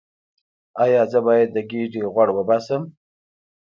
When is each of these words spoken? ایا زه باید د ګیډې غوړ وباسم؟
ایا 0.83 1.01
زه 1.11 1.19
باید 1.27 1.49
د 1.53 1.57
ګیډې 1.69 2.03
غوړ 2.13 2.27
وباسم؟ 2.33 2.83